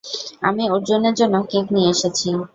[0.47, 2.29] আমি অর্জুনের জন্য কেক নিয়ে এসেছি।